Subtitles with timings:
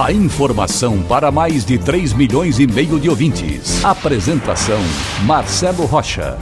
[0.00, 3.84] A informação para mais de 3 milhões e meio de ouvintes.
[3.84, 4.80] Apresentação
[5.26, 6.38] Marcelo Rocha.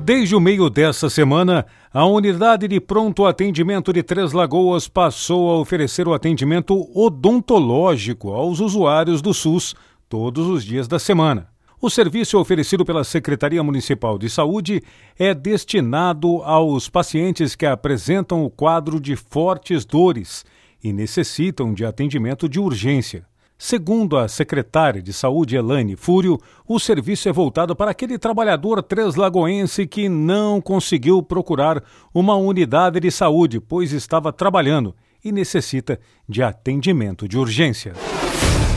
[0.00, 5.58] Desde o meio dessa semana, a unidade de pronto atendimento de Três Lagoas passou a
[5.58, 9.74] oferecer o atendimento odontológico aos usuários do SUS
[10.08, 11.55] todos os dias da semana.
[11.78, 14.82] O serviço oferecido pela Secretaria Municipal de Saúde
[15.18, 20.42] é destinado aos pacientes que apresentam o quadro de fortes dores
[20.82, 23.26] e necessitam de atendimento de urgência.
[23.58, 29.86] Segundo a secretária de Saúde Elaine Fúrio, o serviço é voltado para aquele trabalhador treslagoense
[29.86, 37.28] que não conseguiu procurar uma unidade de saúde, pois estava trabalhando e necessita de atendimento
[37.28, 37.92] de urgência.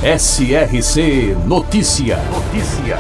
[0.02, 2.16] SRC Notícia.
[2.32, 2.98] Notícia.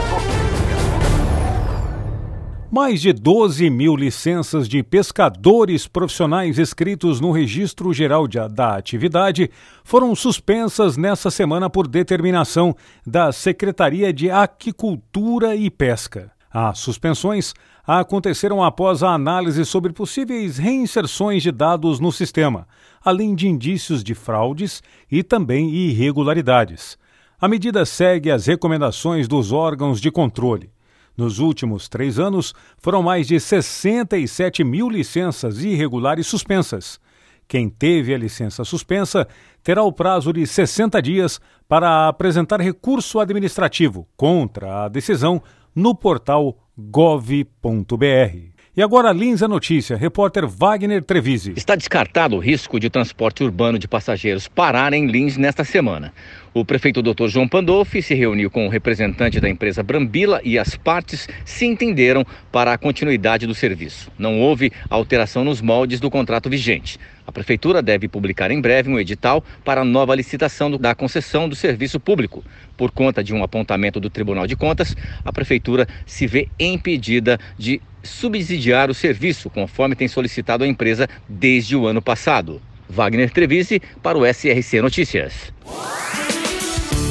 [2.69, 9.49] Mais de 12 mil licenças de pescadores profissionais inscritos no Registro Geral de, da Atividade
[9.81, 12.75] foram suspensas nessa semana por determinação
[13.07, 16.29] da Secretaria de Aquicultura e Pesca.
[16.51, 17.53] As suspensões
[17.85, 22.67] aconteceram após a análise sobre possíveis reinserções de dados no sistema,
[23.03, 26.97] além de indícios de fraudes e também irregularidades.
[27.39, 30.71] A medida segue as recomendações dos órgãos de controle.
[31.15, 36.99] Nos últimos três anos, foram mais de 67 mil licenças irregulares suspensas.
[37.47, 39.27] Quem teve a licença suspensa
[39.63, 45.41] terá o prazo de 60 dias para apresentar recurso administrativo contra a decisão
[45.79, 48.58] no portal gov.br.
[48.79, 51.51] E agora Lins a notícia, repórter Wagner Trevisi.
[51.53, 56.13] Está descartado o risco de transporte urbano de passageiros parar em Lins nesta semana.
[56.53, 57.27] O prefeito Dr.
[57.27, 62.25] João Pandolfi se reuniu com o representante da empresa Brambila e as partes se entenderam
[62.53, 64.09] para a continuidade do serviço.
[64.17, 66.97] Não houve alteração nos moldes do contrato vigente.
[67.27, 71.55] A prefeitura deve publicar em breve um edital para a nova licitação da concessão do
[71.55, 72.43] serviço público.
[72.75, 77.81] Por conta de um apontamento do Tribunal de Contas, a prefeitura se vê impedida de
[78.03, 82.61] subsidiar o serviço, conforme tem solicitado a empresa desde o ano passado.
[82.89, 85.53] Wagner Trevisi para o SRC Notícias.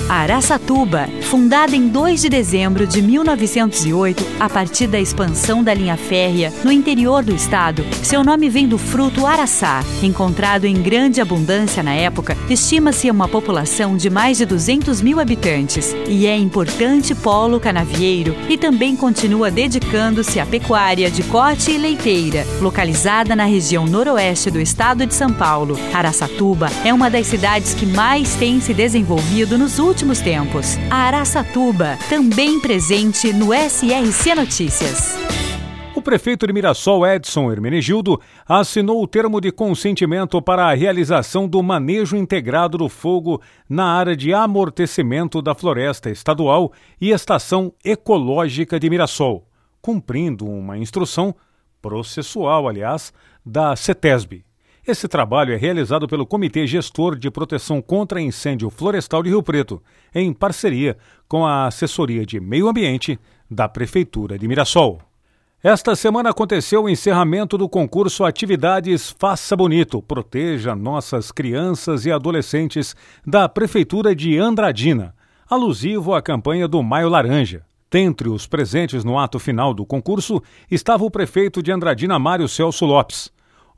[0.08, 6.50] Araçatuba, fundada em 2 de dezembro de 1908, a partir da expansão da linha férrea
[6.64, 11.92] no interior do estado, seu nome vem do fruto araçá, encontrado em grande abundância na
[11.92, 12.38] época.
[12.48, 18.56] Estima-se uma população de mais de 200 mil habitantes e é importante polo canavieiro e
[18.56, 25.04] também continua dedicando-se à pecuária de corte e leiteira, localizada na região noroeste do estado
[25.04, 25.78] de São Paulo.
[25.92, 30.76] Araçatuba é uma das cidades que mais tem se desenvolvido nos últimos últimos tempos.
[30.92, 35.16] A Araçatuba, também presente no SRC Notícias.
[35.92, 41.60] O prefeito de Mirassol, Edson Hermenegildo, assinou o termo de consentimento para a realização do
[41.64, 48.88] manejo integrado do fogo na área de amortecimento da floresta estadual e estação ecológica de
[48.88, 49.48] Mirassol,
[49.82, 51.34] cumprindo uma instrução
[51.82, 53.12] processual, aliás,
[53.44, 54.47] da CETESB.
[54.88, 59.82] Esse trabalho é realizado pelo Comitê Gestor de Proteção contra Incêndio Florestal de Rio Preto,
[60.14, 60.96] em parceria
[61.28, 64.98] com a Assessoria de Meio Ambiente da Prefeitura de Mirassol.
[65.62, 72.96] Esta semana aconteceu o encerramento do concurso Atividades Faça Bonito, Proteja Nossas Crianças e Adolescentes
[73.26, 75.14] da Prefeitura de Andradina,
[75.50, 77.62] alusivo à campanha do Maio Laranja.
[77.90, 82.86] Dentre os presentes no ato final do concurso estava o prefeito de Andradina, Mário Celso
[82.86, 83.30] Lopes.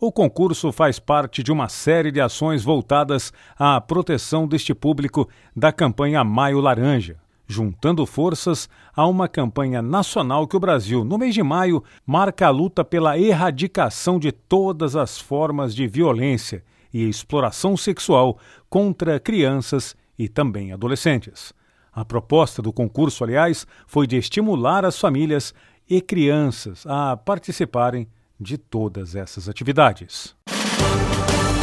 [0.03, 5.71] O concurso faz parte de uma série de ações voltadas à proteção deste público da
[5.71, 8.67] campanha Maio Laranja, juntando forças
[8.97, 13.19] a uma campanha nacional que o Brasil, no mês de maio, marca a luta pela
[13.19, 16.65] erradicação de todas as formas de violência
[16.95, 18.39] e exploração sexual
[18.71, 21.53] contra crianças e também adolescentes.
[21.93, 25.53] A proposta do concurso, aliás, foi de estimular as famílias
[25.87, 28.09] e crianças a participarem
[28.41, 30.35] de todas essas atividades.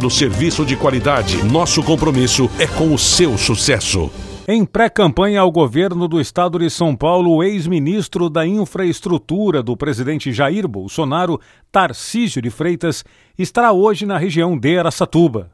[0.00, 1.44] oferecendo serviço de qualidade.
[1.44, 4.10] Nosso compromisso é com o seu sucesso.
[4.48, 10.32] Em pré-campanha ao governo do estado de São Paulo, o ex-ministro da Infraestrutura do presidente
[10.32, 11.38] Jair Bolsonaro,
[11.70, 13.04] Tarcísio de Freitas,
[13.38, 15.50] estará hoje na região de Araçatuba.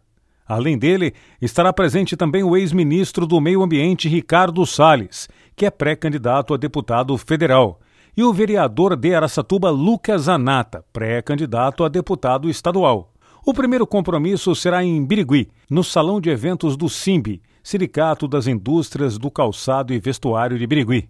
[0.49, 1.13] Além dele,
[1.43, 7.17] estará presente também o ex-ministro do Meio Ambiente, Ricardo Salles, que é pré-candidato a deputado
[7.19, 7.81] federal,
[8.17, 13.13] e o vereador de Araçatuba, Lucas Anata, pré-candidato a deputado estadual.
[13.49, 19.19] O primeiro compromisso será em Birigui, no Salão de Eventos do SIMB, Sindicato das Indústrias
[19.19, 21.09] do Calçado e Vestuário de Birigui.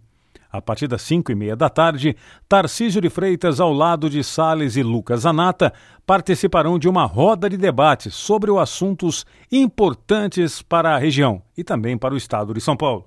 [0.53, 2.15] A partir das cinco e meia da tarde,
[2.47, 5.73] Tarcísio de Freitas, ao lado de Sales e Lucas Anata,
[6.05, 11.97] participarão de uma roda de debate sobre os assuntos importantes para a região e também
[11.97, 13.07] para o estado de São Paulo.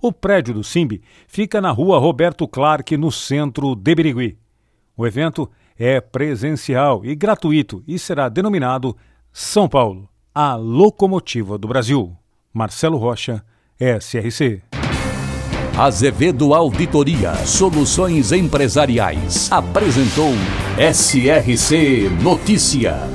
[0.00, 4.38] O prédio do SIMB fica na rua Roberto Clark, no centro de Birigui.
[4.96, 8.96] O evento é presencial e gratuito e será denominado
[9.32, 12.16] São Paulo, a locomotiva do Brasil.
[12.52, 13.44] Marcelo Rocha,
[13.78, 14.62] SRC.
[15.76, 20.30] Azevedo Auditoria Soluções Empresariais apresentou
[20.78, 23.13] SRC Notícia.